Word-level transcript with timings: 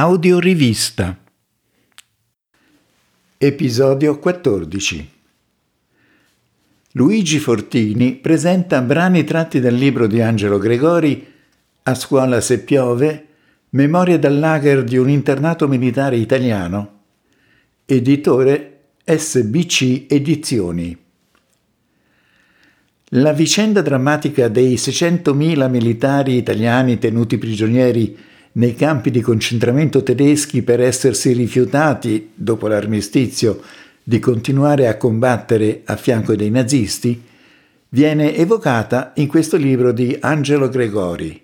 Audiorivista. 0.00 1.18
Episodio 3.36 4.18
14. 4.20 5.10
Luigi 6.92 7.40
Fortini 7.40 8.14
presenta 8.14 8.80
brani 8.80 9.24
tratti 9.24 9.58
dal 9.58 9.74
libro 9.74 10.06
di 10.06 10.20
Angelo 10.20 10.58
Gregori 10.58 11.26
A 11.82 11.94
scuola 11.96 12.40
se 12.40 12.60
piove, 12.60 13.26
Memorie 13.70 14.20
dal 14.20 14.38
lager 14.38 14.84
di 14.84 14.96
un 14.96 15.10
internato 15.10 15.66
militare 15.66 16.14
italiano, 16.14 17.00
editore 17.84 18.82
SBC 19.04 20.04
Edizioni. 20.06 20.96
La 23.06 23.32
vicenda 23.32 23.82
drammatica 23.82 24.46
dei 24.46 24.74
600.000 24.74 25.68
militari 25.68 26.36
italiani 26.36 26.98
tenuti 26.98 27.36
prigionieri 27.36 28.26
nei 28.58 28.74
campi 28.74 29.10
di 29.10 29.20
concentramento 29.20 30.02
tedeschi 30.02 30.62
per 30.62 30.80
essersi 30.80 31.32
rifiutati, 31.32 32.30
dopo 32.34 32.66
l'armistizio, 32.66 33.62
di 34.02 34.18
continuare 34.18 34.88
a 34.88 34.96
combattere 34.96 35.82
a 35.84 35.96
fianco 35.96 36.34
dei 36.34 36.50
nazisti, 36.50 37.22
viene 37.90 38.34
evocata 38.34 39.12
in 39.16 39.28
questo 39.28 39.56
libro 39.56 39.92
di 39.92 40.16
Angelo 40.20 40.68
Gregori. 40.68 41.40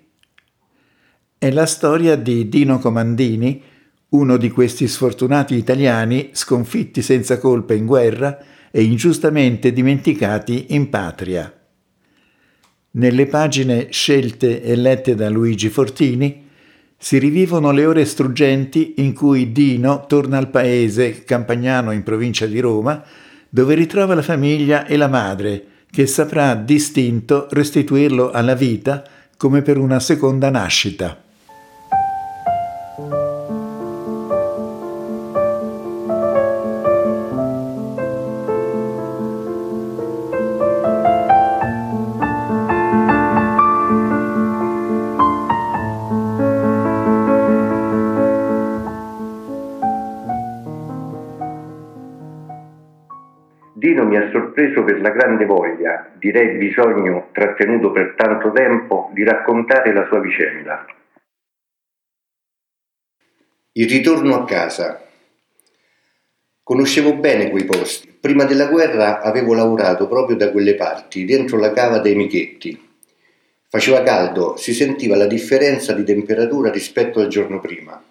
È 1.37 1.49
la 1.51 1.65
storia 1.65 2.17
di 2.17 2.49
Dino 2.49 2.79
Comandini, 2.79 3.61
uno 4.09 4.35
di 4.35 4.49
questi 4.49 4.87
sfortunati 4.87 5.55
italiani 5.55 6.31
sconfitti 6.33 7.01
senza 7.01 7.37
colpa 7.37 7.73
in 7.73 7.85
guerra 7.85 8.37
e 8.71 8.83
ingiustamente 8.83 9.71
dimenticati 9.71 10.67
in 10.69 10.89
patria. 10.89 11.51
Nelle 12.91 13.25
pagine 13.27 13.87
scelte 13.89 14.61
e 14.61 14.75
lette 14.75 15.15
da 15.15 15.29
Luigi 15.29 15.69
Fortini 15.69 16.43
si 16.97 17.17
rivivono 17.17 17.71
le 17.71 17.85
ore 17.85 18.05
struggenti 18.05 18.95
in 18.97 19.13
cui 19.13 19.51
Dino 19.51 20.05
torna 20.07 20.37
al 20.37 20.49
paese 20.49 21.23
campagnano 21.23 21.91
in 21.91 22.03
provincia 22.03 22.45
di 22.45 22.59
Roma, 22.59 23.03
dove 23.49 23.75
ritrova 23.75 24.15
la 24.15 24.21
famiglia 24.21 24.85
e 24.85 24.97
la 24.97 25.07
madre, 25.07 25.65
che 25.89 26.07
saprà 26.07 26.55
distinto 26.55 27.47
restituirlo 27.51 28.31
alla 28.31 28.55
vita 28.55 29.03
come 29.37 29.61
per 29.61 29.77
una 29.77 29.99
seconda 29.99 30.49
nascita. 30.49 31.24
Sorpreso 54.55 54.83
per 54.83 55.01
la 55.01 55.09
grande 55.09 55.45
voglia, 55.45 56.09
direi 56.13 56.55
bisogno 56.57 57.27
trattenuto 57.33 57.91
per 57.91 58.13
tanto 58.15 58.51
tempo, 58.53 59.11
di 59.13 59.23
raccontare 59.23 59.93
la 59.93 60.05
sua 60.05 60.21
vicenda. 60.21 60.85
Il 63.73 63.89
ritorno 63.89 64.35
a 64.35 64.45
casa. 64.45 65.01
Conoscevo 66.63 67.15
bene 67.15 67.49
quei 67.49 67.65
posti. 67.65 68.17
Prima 68.19 68.45
della 68.45 68.67
guerra 68.67 69.21
avevo 69.21 69.53
lavorato 69.53 70.07
proprio 70.07 70.37
da 70.37 70.49
quelle 70.51 70.75
parti, 70.75 71.25
dentro 71.25 71.59
la 71.59 71.73
cava 71.73 71.99
dei 71.99 72.15
Michetti. 72.15 72.81
Faceva 73.67 74.01
caldo, 74.03 74.55
si 74.55 74.73
sentiva 74.73 75.17
la 75.17 75.27
differenza 75.27 75.91
di 75.91 76.05
temperatura 76.05 76.71
rispetto 76.71 77.19
al 77.19 77.27
giorno 77.27 77.59
prima. 77.59 78.01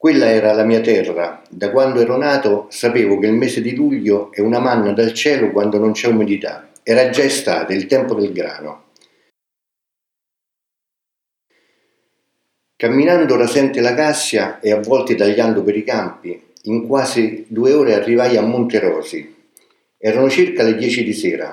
Quella 0.00 0.30
era 0.30 0.54
la 0.54 0.64
mia 0.64 0.80
terra. 0.80 1.42
Da 1.50 1.70
quando 1.70 2.00
ero 2.00 2.16
nato 2.16 2.68
sapevo 2.70 3.18
che 3.18 3.26
il 3.26 3.34
mese 3.34 3.60
di 3.60 3.74
luglio 3.74 4.32
è 4.32 4.40
una 4.40 4.58
manna 4.58 4.92
dal 4.92 5.12
cielo 5.12 5.50
quando 5.50 5.76
non 5.76 5.92
c'è 5.92 6.08
umidità. 6.08 6.70
Era 6.82 7.10
già 7.10 7.22
estate, 7.22 7.74
il 7.74 7.84
tempo 7.84 8.14
del 8.14 8.32
grano. 8.32 8.84
Camminando 12.76 13.36
rasente 13.36 13.82
la 13.82 13.92
Cassia 13.92 14.58
e 14.60 14.72
a 14.72 14.80
volte 14.80 15.16
tagliando 15.16 15.62
per 15.62 15.76
i 15.76 15.84
campi, 15.84 16.46
in 16.62 16.86
quasi 16.86 17.44
due 17.46 17.74
ore 17.74 17.92
arrivai 17.92 18.38
a 18.38 18.40
Monterosi. 18.40 19.50
Erano 19.98 20.30
circa 20.30 20.62
le 20.62 20.76
dieci 20.76 21.04
di 21.04 21.12
sera. 21.12 21.52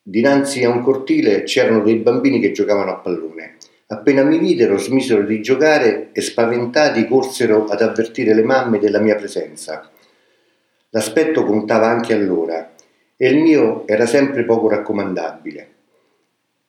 Dinanzi 0.00 0.62
a 0.62 0.70
un 0.70 0.82
cortile 0.82 1.42
c'erano 1.42 1.82
dei 1.82 1.96
bambini 1.96 2.38
che 2.38 2.52
giocavano 2.52 2.92
a 2.92 2.98
pallone. 2.98 3.56
Appena 3.88 4.22
mi 4.22 4.38
videro 4.38 4.76
smisero 4.76 5.22
di 5.22 5.40
giocare 5.40 6.07
e 6.18 6.20
spaventati 6.20 7.06
corsero 7.06 7.66
ad 7.66 7.80
avvertire 7.80 8.34
le 8.34 8.42
mamme 8.42 8.80
della 8.80 8.98
mia 8.98 9.14
presenza. 9.14 9.88
L'aspetto 10.90 11.44
contava 11.44 11.86
anche 11.86 12.12
allora 12.12 12.74
e 13.16 13.28
il 13.28 13.36
mio 13.36 13.86
era 13.86 14.04
sempre 14.04 14.44
poco 14.44 14.68
raccomandabile. 14.68 15.68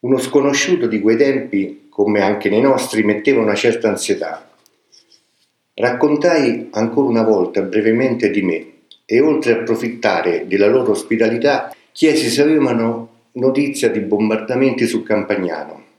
Uno 0.00 0.18
sconosciuto 0.18 0.86
di 0.86 1.00
quei 1.00 1.16
tempi, 1.16 1.88
come 1.90 2.20
anche 2.20 2.48
nei 2.48 2.60
nostri, 2.60 3.02
metteva 3.02 3.40
una 3.40 3.56
certa 3.56 3.88
ansietà. 3.88 4.48
Raccontai 5.74 6.68
ancora 6.70 7.08
una 7.08 7.24
volta 7.24 7.60
brevemente 7.62 8.30
di 8.30 8.42
me 8.42 8.66
e 9.04 9.20
oltre 9.20 9.52
a 9.52 9.56
approfittare 9.56 10.46
della 10.46 10.68
loro 10.68 10.92
ospitalità 10.92 11.74
chiesi 11.90 12.28
se 12.28 12.42
avevano 12.42 13.08
notizia 13.32 13.88
di 13.90 13.98
bombardamenti 13.98 14.86
su 14.86 15.02
Campagnano. 15.02 15.89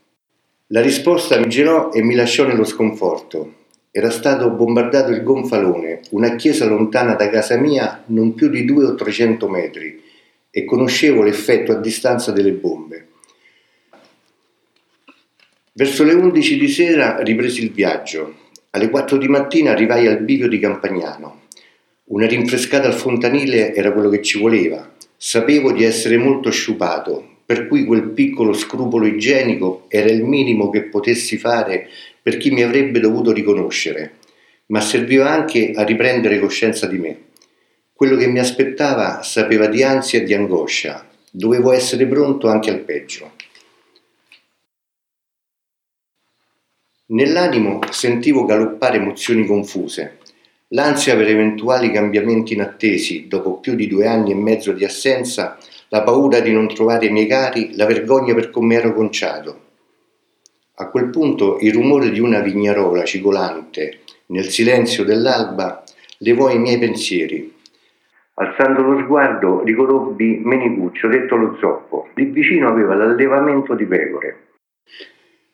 La 0.72 0.80
risposta 0.80 1.38
mi 1.38 1.48
girò 1.48 1.92
e 1.92 2.02
mi 2.02 2.14
lasciò 2.14 2.46
nello 2.46 2.64
sconforto. 2.64 3.56
Era 3.90 4.08
stato 4.08 4.48
bombardato 4.48 5.10
il 5.10 5.22
Gonfalone, 5.22 6.00
una 6.12 6.34
chiesa 6.34 6.64
lontana 6.64 7.14
da 7.14 7.28
casa 7.28 7.58
mia 7.58 8.02
non 8.06 8.32
più 8.32 8.48
di 8.48 8.64
due 8.64 8.86
o 8.86 8.94
trecento 8.94 9.50
metri, 9.50 10.02
e 10.48 10.64
conoscevo 10.64 11.22
l'effetto 11.22 11.72
a 11.72 11.78
distanza 11.78 12.32
delle 12.32 12.52
bombe. 12.52 13.08
Verso 15.74 16.04
le 16.04 16.14
undici 16.14 16.56
di 16.56 16.68
sera 16.68 17.20
ripresi 17.20 17.62
il 17.62 17.72
viaggio. 17.72 18.36
Alle 18.70 18.88
quattro 18.88 19.18
di 19.18 19.28
mattina 19.28 19.72
arrivai 19.72 20.06
al 20.06 20.22
bivio 20.22 20.48
di 20.48 20.58
Campagnano. 20.58 21.40
Una 22.04 22.26
rinfrescata 22.26 22.86
al 22.86 22.94
fontanile 22.94 23.74
era 23.74 23.92
quello 23.92 24.08
che 24.08 24.22
ci 24.22 24.40
voleva. 24.40 24.90
Sapevo 25.18 25.70
di 25.70 25.84
essere 25.84 26.16
molto 26.16 26.50
sciupato, 26.50 27.31
per 27.44 27.68
cui 27.68 27.84
quel 27.84 28.10
piccolo 28.10 28.52
scrupolo 28.52 29.06
igienico 29.06 29.86
era 29.88 30.10
il 30.10 30.24
minimo 30.24 30.70
che 30.70 30.82
potessi 30.82 31.36
fare 31.36 31.88
per 32.22 32.36
chi 32.36 32.50
mi 32.50 32.62
avrebbe 32.62 33.00
dovuto 33.00 33.32
riconoscere, 33.32 34.18
ma 34.66 34.80
serviva 34.80 35.30
anche 35.30 35.72
a 35.74 35.82
riprendere 35.82 36.38
coscienza 36.38 36.86
di 36.86 36.98
me. 36.98 37.18
Quello 37.92 38.16
che 38.16 38.26
mi 38.26 38.38
aspettava 38.38 39.22
sapeva 39.22 39.66
di 39.66 39.82
ansia 39.82 40.20
e 40.20 40.24
di 40.24 40.34
angoscia, 40.34 41.08
dovevo 41.30 41.72
essere 41.72 42.06
pronto 42.06 42.48
anche 42.48 42.70
al 42.70 42.80
peggio. 42.80 43.32
Nell'animo 47.06 47.80
sentivo 47.90 48.44
galoppare 48.44 48.96
emozioni 48.96 49.44
confuse, 49.44 50.18
l'ansia 50.68 51.14
per 51.16 51.28
eventuali 51.28 51.90
cambiamenti 51.92 52.54
inattesi 52.54 53.28
dopo 53.28 53.58
più 53.58 53.74
di 53.74 53.86
due 53.86 54.06
anni 54.06 54.30
e 54.30 54.34
mezzo 54.34 54.72
di 54.72 54.84
assenza 54.84 55.58
la 55.92 56.02
paura 56.02 56.40
di 56.40 56.50
non 56.50 56.68
trovare 56.68 57.06
i 57.06 57.10
miei 57.10 57.26
cari, 57.26 57.76
la 57.76 57.84
vergogna 57.84 58.32
per 58.32 58.48
come 58.48 58.76
ero 58.76 58.94
conciato. 58.94 59.60
A 60.76 60.88
quel 60.88 61.10
punto 61.10 61.58
il 61.60 61.74
rumore 61.74 62.10
di 62.10 62.18
una 62.18 62.40
vignarola 62.40 63.04
cigolante 63.04 64.00
nel 64.28 64.48
silenzio 64.48 65.04
dell'alba 65.04 65.84
levò 66.18 66.48
i 66.48 66.58
miei 66.58 66.78
pensieri. 66.78 67.54
Alzando 68.34 68.80
lo 68.80 69.02
sguardo 69.02 69.62
riconobbi 69.62 70.40
Menicuccio, 70.42 71.08
detto 71.08 71.36
lo 71.36 71.58
zoppo. 71.60 72.08
Lì 72.14 72.24
vicino 72.24 72.68
aveva 72.68 72.94
l'allevamento 72.94 73.74
di 73.74 73.84
pecore. 73.84 74.46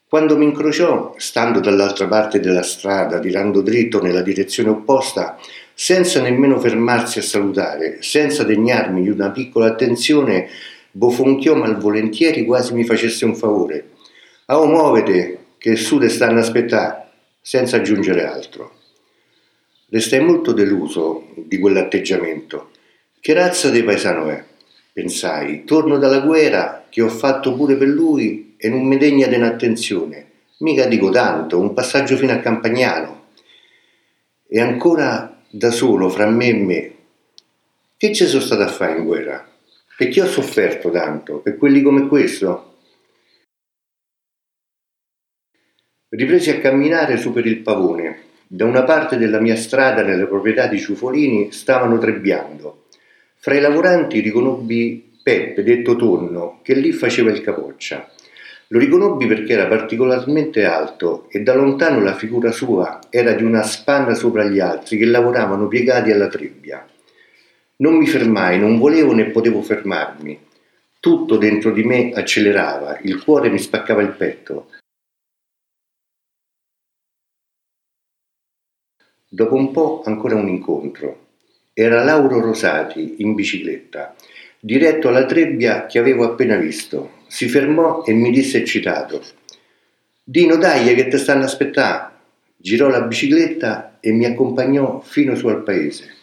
Quando 0.08 0.38
mi 0.38 0.46
incrociò, 0.46 1.12
stando 1.19 1.60
dall'altra 1.60 2.06
parte 2.06 2.40
della 2.40 2.62
strada, 2.62 3.19
tirando 3.19 3.60
dritto 3.60 4.00
nella 4.00 4.22
direzione 4.22 4.70
opposta, 4.70 5.38
senza 5.75 6.22
nemmeno 6.22 6.58
fermarsi 6.58 7.19
a 7.19 7.22
salutare, 7.22 7.99
senza 8.00 8.43
degnarmi 8.43 9.02
di 9.02 9.10
una 9.10 9.31
piccola 9.31 9.66
attenzione, 9.66 10.49
bofonchiò 10.90 11.55
malvolentieri 11.55 12.46
quasi 12.46 12.72
mi 12.72 12.84
facesse 12.84 13.26
un 13.26 13.37
favore. 13.37 13.90
Oh, 14.46 14.64
muovete, 14.64 15.40
che 15.58 15.76
su 15.76 15.99
te 15.99 16.08
stanno 16.08 16.38
a 16.38 16.43
aspettare, 16.43 17.08
senza 17.43 17.76
aggiungere 17.76 18.26
altro. 18.26 18.76
Restai 19.90 20.20
molto 20.20 20.52
deluso 20.52 21.34
di 21.37 21.58
quell'atteggiamento. 21.58 22.70
Che 23.20 23.34
razza 23.34 23.69
di 23.69 23.82
paesano 23.82 24.31
è? 24.31 24.43
Pensai, 24.90 25.64
torno 25.64 25.99
dalla 25.99 26.20
guerra 26.20 26.87
che 26.88 27.02
ho 27.02 27.08
fatto 27.08 27.54
pure 27.54 27.76
per 27.76 27.88
lui 27.88 28.47
e 28.58 28.69
non 28.69 28.84
mi 28.84 28.99
degna 28.99 29.28
di 29.28 29.37
un'attenzione. 29.37 30.26
Mica 30.58 30.87
dico 30.87 31.10
tanto, 31.10 31.58
un 31.58 31.72
passaggio 31.72 32.16
fino 32.16 32.32
a 32.32 32.40
Campagnano. 32.40 33.26
E 34.49 34.60
ancora 34.60 35.40
da 35.49 35.70
solo 35.70 36.08
fra 36.08 36.26
me 36.26 36.49
e 36.49 36.55
me. 36.55 36.93
Che 37.96 38.12
ci 38.12 38.26
sono 38.26 38.43
stato 38.43 38.62
a 38.62 38.69
fare 38.69 38.99
in 38.99 39.05
guerra? 39.05 39.46
Perché 39.96 40.22
ho 40.22 40.26
sofferto 40.26 40.90
tanto? 40.90 41.38
Per 41.38 41.56
quelli 41.56 41.82
come 41.82 42.06
questo? 42.08 42.75
Ripresi 46.08 46.50
a 46.50 46.58
camminare 46.58 47.16
su 47.16 47.32
per 47.32 47.46
il 47.46 47.58
pavone. 47.58 48.22
Da 48.46 48.64
una 48.64 48.82
parte 48.82 49.19
della 49.19 49.40
mia 49.40 49.56
strada, 49.56 50.02
nelle 50.02 50.26
proprietà 50.26 50.66
di 50.66 50.81
Ciufolini, 50.81 51.52
stavano 51.52 51.99
trebbiando. 51.99 52.87
Fra 53.37 53.54
i 53.54 53.61
lavoranti 53.61 54.20
riconobbi 54.20 55.16
Peppe, 55.22 55.62
detto 55.62 55.94
Tonno, 55.96 56.61
che 56.62 56.75
lì 56.75 56.93
faceva 56.93 57.31
il 57.31 57.43
capoccia. 57.43 58.11
Lo 58.70 58.78
riconobbi 58.78 59.26
perché 59.26 59.54
era 59.54 59.66
particolarmente 59.66 60.64
alto 60.64 61.26
e 61.30 61.40
da 61.40 61.54
lontano 61.54 62.02
la 62.02 62.14
figura 62.14 62.52
sua 62.52 62.98
era 63.08 63.32
di 63.32 63.42
una 63.42 63.62
spanna 63.62 64.12
sopra 64.12 64.44
gli 64.44 64.60
altri 64.60 64.98
che 64.98 65.06
lavoravano 65.06 65.68
piegati 65.68 66.10
alla 66.10 66.28
trebbia. 66.28 66.86
Non 67.76 67.96
mi 67.96 68.06
fermai, 68.06 68.58
non 68.58 68.78
volevo 68.78 69.14
né 69.14 69.30
potevo 69.30 69.62
fermarmi. 69.62 70.38
Tutto 71.00 71.38
dentro 71.38 71.70
di 71.70 71.82
me 71.82 72.10
accelerava, 72.12 72.98
il 73.02 73.22
cuore 73.24 73.48
mi 73.48 73.58
spaccava 73.58 74.02
il 74.02 74.10
petto. 74.10 74.68
Dopo 79.30 79.54
un 79.54 79.70
po' 79.70 80.02
ancora 80.04 80.34
un 80.34 80.48
incontro. 80.48 81.26
Era 81.72 82.04
Lauro 82.04 82.40
Rosati 82.40 83.22
in 83.22 83.34
bicicletta, 83.34 84.14
diretto 84.60 85.08
alla 85.08 85.26
trebbia 85.26 85.87
che 85.87 85.99
avevo 85.99 86.25
appena 86.25 86.56
visto 86.56 87.16
si 87.28 87.49
fermò 87.49 88.05
e 88.05 88.12
mi 88.12 88.31
disse 88.31 88.58
eccitato: 88.58 89.22
Dino, 90.25 90.56
dai, 90.56 90.94
che 90.94 91.08
ti 91.08 91.19
stanno 91.19 91.44
aspettando. 91.44 92.16
Girò 92.60 92.88
la 92.88 93.02
bicicletta 93.02 93.99
e 94.00 94.10
mi 94.10 94.25
accompagnò 94.25 95.00
fino 95.00 95.37
su 95.37 95.46
al 95.46 95.62
paese. 95.62 96.16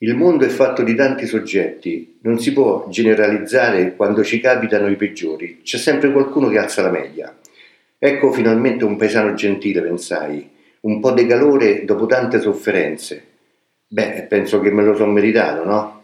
Il 0.00 0.14
mondo 0.14 0.44
è 0.44 0.48
fatto 0.48 0.84
di 0.84 0.94
tanti 0.94 1.26
soggetti, 1.26 2.18
non 2.22 2.38
si 2.38 2.52
può 2.52 2.86
generalizzare 2.88 3.96
quando 3.96 4.22
ci 4.22 4.38
capitano 4.38 4.86
i 4.88 4.94
peggiori, 4.94 5.62
c'è 5.64 5.76
sempre 5.76 6.12
qualcuno 6.12 6.48
che 6.48 6.58
alza 6.58 6.82
la 6.82 6.90
media. 6.90 7.36
Ecco 7.98 8.30
finalmente 8.30 8.84
un 8.84 8.96
paesano 8.96 9.34
gentile, 9.34 9.82
pensai, 9.82 10.48
un 10.82 11.00
po' 11.00 11.10
di 11.10 11.26
calore 11.26 11.84
dopo 11.84 12.06
tante 12.06 12.40
sofferenze. 12.40 13.37
Beh, 13.90 14.26
penso 14.28 14.60
che 14.60 14.70
me 14.70 14.82
lo 14.84 14.94
sono 14.94 15.12
meritato, 15.12 15.64
no? 15.64 16.02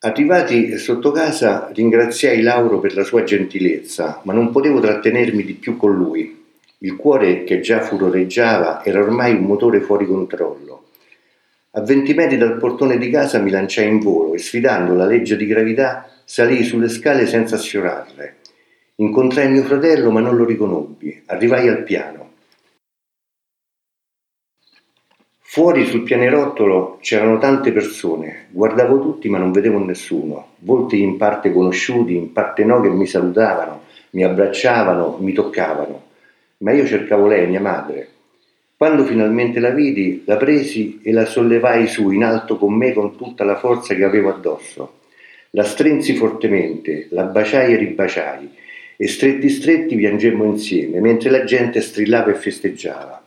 Arrivati 0.00 0.76
sotto 0.76 1.10
casa 1.12 1.70
ringraziai 1.72 2.40
Lauro 2.40 2.80
per 2.80 2.94
la 2.94 3.04
sua 3.04 3.22
gentilezza, 3.24 4.20
ma 4.24 4.32
non 4.32 4.50
potevo 4.50 4.80
trattenermi 4.80 5.44
di 5.44 5.54
più 5.54 5.76
con 5.76 5.94
lui. 5.94 6.46
Il 6.78 6.96
cuore 6.96 7.44
che 7.44 7.60
già 7.60 7.80
furoreggiava 7.80 8.84
era 8.84 9.00
ormai 9.00 9.34
un 9.34 9.42
motore 9.42 9.80
fuori 9.80 10.06
controllo. 10.06 10.86
A 11.72 11.80
venti 11.80 12.14
metri 12.14 12.36
dal 12.36 12.58
portone 12.58 12.98
di 12.98 13.10
casa 13.10 13.38
mi 13.40 13.50
lanciai 13.50 13.88
in 13.88 13.98
volo 13.98 14.34
e 14.34 14.38
sfidando 14.38 14.94
la 14.94 15.06
legge 15.06 15.36
di 15.36 15.46
gravità 15.46 16.08
salii 16.24 16.64
sulle 16.64 16.88
scale 16.88 17.26
senza 17.26 17.56
sfiorarle. 17.56 18.36
Incontrai 18.96 19.48
mio 19.48 19.64
fratello 19.64 20.10
ma 20.10 20.20
non 20.20 20.36
lo 20.36 20.44
riconobbi. 20.44 21.22
Arrivai 21.26 21.68
al 21.68 21.82
piano. 21.82 22.27
Fuori 25.50 25.86
sul 25.86 26.02
pianerottolo 26.02 26.98
c'erano 27.00 27.38
tante 27.38 27.72
persone, 27.72 28.48
guardavo 28.50 29.00
tutti 29.00 29.30
ma 29.30 29.38
non 29.38 29.50
vedevo 29.50 29.78
nessuno, 29.78 30.48
volti 30.58 31.00
in 31.00 31.16
parte 31.16 31.50
conosciuti, 31.54 32.14
in 32.14 32.32
parte 32.34 32.64
no 32.64 32.82
che 32.82 32.90
mi 32.90 33.06
salutavano, 33.06 33.84
mi 34.10 34.24
abbracciavano, 34.24 35.16
mi 35.20 35.32
toccavano, 35.32 36.02
ma 36.58 36.72
io 36.72 36.84
cercavo 36.84 37.26
lei, 37.26 37.46
mia 37.46 37.62
madre. 37.62 38.08
Quando 38.76 39.06
finalmente 39.06 39.58
la 39.58 39.70
vidi, 39.70 40.22
la 40.26 40.36
presi 40.36 41.00
e 41.02 41.12
la 41.12 41.24
sollevai 41.24 41.86
su 41.86 42.10
in 42.10 42.24
alto 42.24 42.58
con 42.58 42.74
me 42.74 42.92
con 42.92 43.16
tutta 43.16 43.42
la 43.42 43.56
forza 43.56 43.94
che 43.94 44.04
avevo 44.04 44.28
addosso. 44.28 44.98
La 45.52 45.64
strinsi 45.64 46.14
fortemente, 46.14 47.06
la 47.12 47.22
baciai 47.22 47.72
e 47.72 47.76
ribaciai, 47.76 48.50
e 48.98 49.08
stretti 49.08 49.48
stretti 49.48 49.96
piangemmo 49.96 50.44
insieme, 50.44 51.00
mentre 51.00 51.30
la 51.30 51.44
gente 51.44 51.80
strillava 51.80 52.32
e 52.32 52.34
festeggiava. 52.34 53.22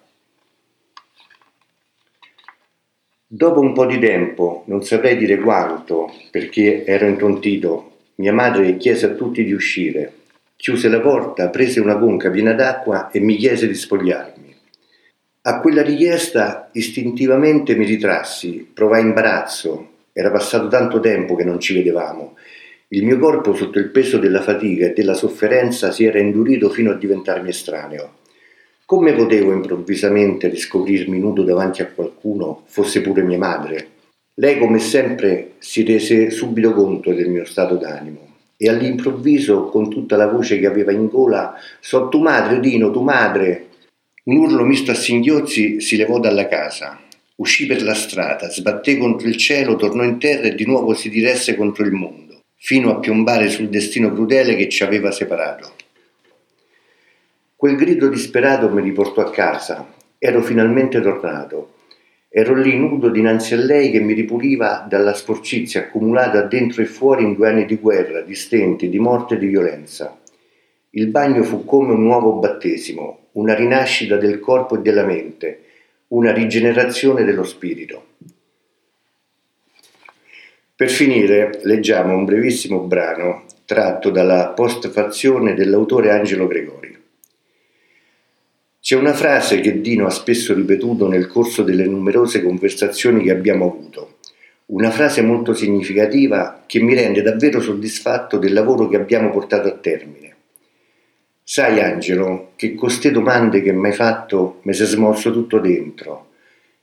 Dopo 3.33 3.61
un 3.61 3.71
po' 3.71 3.85
di 3.85 3.97
tempo, 3.97 4.63
non 4.65 4.83
saprei 4.83 5.15
dire 5.15 5.39
quanto, 5.39 6.11
perché 6.31 6.83
ero 6.83 7.05
intontito, 7.05 7.99
mia 8.15 8.33
madre 8.33 8.75
chiese 8.75 9.05
a 9.05 9.13
tutti 9.13 9.45
di 9.45 9.53
uscire. 9.53 10.11
Chiuse 10.57 10.89
la 10.89 10.99
porta, 10.99 11.47
prese 11.47 11.79
una 11.79 11.97
conca 11.97 12.29
piena 12.29 12.51
d'acqua 12.51 13.09
e 13.09 13.21
mi 13.21 13.37
chiese 13.37 13.69
di 13.69 13.73
spogliarmi. 13.73 14.53
A 15.43 15.61
quella 15.61 15.81
richiesta 15.81 16.71
istintivamente 16.73 17.73
mi 17.73 17.85
ritrassi, 17.85 18.69
provai 18.73 19.03
imbarazzo. 19.03 19.91
Era 20.11 20.29
passato 20.29 20.67
tanto 20.67 20.99
tempo 20.99 21.33
che 21.35 21.45
non 21.45 21.61
ci 21.61 21.73
vedevamo. 21.73 22.35
Il 22.89 23.05
mio 23.05 23.17
corpo, 23.17 23.55
sotto 23.55 23.79
il 23.79 23.91
peso 23.91 24.17
della 24.17 24.41
fatica 24.41 24.87
e 24.87 24.93
della 24.93 25.13
sofferenza, 25.13 25.91
si 25.91 26.03
era 26.03 26.19
indurito 26.19 26.69
fino 26.69 26.91
a 26.91 26.95
diventarmi 26.95 27.47
estraneo. 27.47 28.19
Come 28.91 29.13
potevo 29.13 29.53
improvvisamente 29.53 30.49
riscoprirmi 30.49 31.17
nudo 31.17 31.43
davanti 31.43 31.81
a 31.81 31.87
qualcuno, 31.87 32.63
fosse 32.65 32.99
pure 32.99 33.23
mia 33.23 33.37
madre? 33.37 33.87
Lei, 34.33 34.59
come 34.59 34.79
sempre, 34.79 35.53
si 35.59 35.85
rese 35.85 36.29
subito 36.29 36.73
conto 36.73 37.13
del 37.13 37.29
mio 37.29 37.45
stato 37.45 37.75
d'animo 37.77 38.35
e 38.57 38.67
all'improvviso, 38.67 39.69
con 39.69 39.89
tutta 39.89 40.17
la 40.17 40.27
voce 40.27 40.59
che 40.59 40.67
aveva 40.67 40.91
in 40.91 41.07
gola, 41.07 41.53
so 41.79 42.09
tu 42.09 42.19
madre, 42.19 42.59
Dino, 42.59 42.91
tu 42.91 42.99
madre. 42.99 43.67
Un 44.25 44.35
urlo 44.35 44.65
misto 44.65 44.91
a 44.91 44.95
singhiozzi 44.95 45.79
si 45.79 45.95
levò 45.95 46.19
dalla 46.19 46.49
casa. 46.49 46.99
Uscì 47.37 47.67
per 47.67 47.83
la 47.83 47.95
strada, 47.95 48.49
sbatté 48.49 48.97
contro 48.97 49.25
il 49.25 49.37
cielo, 49.37 49.77
tornò 49.77 50.03
in 50.03 50.19
terra 50.19 50.47
e 50.47 50.53
di 50.53 50.65
nuovo 50.65 50.93
si 50.95 51.09
diresse 51.09 51.55
contro 51.55 51.85
il 51.85 51.93
mondo, 51.93 52.41
fino 52.57 52.91
a 52.91 52.99
piombare 52.99 53.47
sul 53.47 53.69
destino 53.69 54.11
crudele 54.11 54.57
che 54.57 54.67
ci 54.67 54.83
aveva 54.83 55.11
separato. 55.11 55.80
Quel 57.61 57.75
grido 57.75 58.09
disperato 58.09 58.71
mi 58.71 58.81
riportò 58.81 59.21
a 59.21 59.29
casa. 59.29 59.87
Ero 60.17 60.41
finalmente 60.41 60.99
tornato. 60.99 61.75
Ero 62.27 62.55
lì 62.55 62.75
nudo 62.75 63.09
dinanzi 63.09 63.53
a 63.53 63.57
lei 63.57 63.91
che 63.91 63.99
mi 63.99 64.13
ripuliva 64.13 64.87
dalla 64.89 65.13
sporcizia 65.13 65.81
accumulata 65.81 66.41
dentro 66.41 66.81
e 66.81 66.85
fuori 66.85 67.23
in 67.23 67.35
due 67.35 67.49
anni 67.49 67.65
di 67.65 67.75
guerra, 67.75 68.21
di 68.21 68.33
stenti, 68.33 68.89
di 68.89 68.97
morte 68.97 69.35
e 69.35 69.37
di 69.37 69.45
violenza. 69.45 70.19
Il 70.89 71.09
bagno 71.09 71.43
fu 71.43 71.63
come 71.63 71.93
un 71.93 72.01
nuovo 72.01 72.39
battesimo, 72.39 73.27
una 73.33 73.53
rinascita 73.53 74.17
del 74.17 74.39
corpo 74.39 74.77
e 74.77 74.81
della 74.81 75.05
mente, 75.05 75.59
una 76.07 76.33
rigenerazione 76.33 77.23
dello 77.23 77.43
spirito. 77.43 78.05
Per 80.75 80.89
finire, 80.89 81.59
leggiamo 81.61 82.15
un 82.15 82.25
brevissimo 82.25 82.79
brano 82.79 83.43
tratto 83.65 84.09
dalla 84.09 84.47
postfazione 84.47 85.53
dell'autore 85.53 86.09
Angelo 86.09 86.47
Gregori. 86.47 87.00
C'è 88.91 88.97
una 88.97 89.13
frase 89.13 89.61
che 89.61 89.79
Dino 89.79 90.05
ha 90.05 90.09
spesso 90.09 90.53
ripetuto 90.53 91.07
nel 91.07 91.27
corso 91.27 91.63
delle 91.63 91.85
numerose 91.85 92.43
conversazioni 92.43 93.23
che 93.23 93.31
abbiamo 93.31 93.63
avuto, 93.63 94.17
una 94.65 94.91
frase 94.91 95.21
molto 95.21 95.53
significativa 95.53 96.63
che 96.65 96.81
mi 96.81 96.93
rende 96.93 97.21
davvero 97.21 97.61
soddisfatto 97.61 98.37
del 98.37 98.51
lavoro 98.51 98.89
che 98.89 98.97
abbiamo 98.97 99.29
portato 99.29 99.69
a 99.69 99.77
termine. 99.77 100.35
Sai 101.41 101.79
Angelo, 101.79 102.51
che 102.57 102.71
con 102.71 102.79
queste 102.79 103.11
domande 103.11 103.61
che 103.61 103.71
mi 103.71 103.87
hai 103.87 103.93
fatto 103.93 104.59
mi 104.63 104.73
si 104.73 104.83
è 104.83 104.85
smosso 104.85 105.31
tutto 105.31 105.59
dentro, 105.59 106.27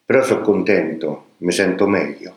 però 0.02 0.22
sono 0.24 0.40
contento, 0.40 1.32
mi 1.40 1.52
sento 1.52 1.86
meglio. 1.86 2.36